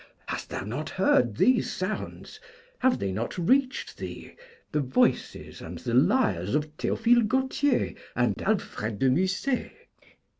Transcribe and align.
Hast 0.25 0.49
thou 0.49 0.61
not 0.63 0.89
heard 0.89 1.35
these 1.37 1.71
sounds? 1.71 2.39
have 2.79 2.97
they 2.97 3.11
not 3.11 3.37
reached 3.37 3.97
thee, 3.99 4.35
the 4.71 4.79
voices 4.81 5.61
and 5.61 5.77
the 5.77 5.93
lyres 5.93 6.55
of 6.55 6.75
Théophile 6.75 7.27
Gautier 7.27 7.93
and 8.15 8.41
Alfred 8.41 8.97
de 8.97 9.11
Musset? 9.11 9.71